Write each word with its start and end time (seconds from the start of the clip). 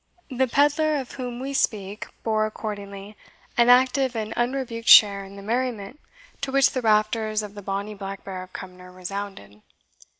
The 0.31 0.47
pedlar 0.47 0.95
of 0.95 1.11
whom 1.11 1.39
we 1.39 1.53
speak 1.53 2.07
bore, 2.23 2.47
accordingly, 2.47 3.15
an 3.55 3.69
active 3.69 4.15
and 4.15 4.33
unrebuked 4.33 4.87
share 4.87 5.23
in 5.23 5.35
the 5.35 5.43
merriment 5.43 5.99
to 6.41 6.51
which 6.51 6.71
the 6.71 6.81
rafters 6.81 7.43
of 7.43 7.53
the 7.53 7.61
bonny 7.61 7.93
Black 7.93 8.23
Bear 8.23 8.41
of 8.41 8.51
Cumnor 8.51 8.91
resounded. 8.91 9.61